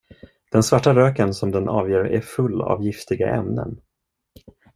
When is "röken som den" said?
0.95-1.69